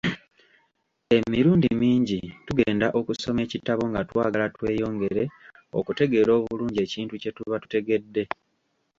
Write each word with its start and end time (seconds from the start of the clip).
Emirundi 1.17 1.67
mingi 1.81 2.19
tugenda 2.47 2.87
okusoma 2.99 3.39
ekitabo 3.45 3.83
nga 3.91 4.01
twagala 4.09 4.45
tweyongere 4.55 5.23
okutegeera 5.79 6.31
obulungi 6.39 6.79
ekintu 6.85 7.13
kye 7.21 7.31
tuba 7.37 7.55
tetutegedde. 7.59 8.23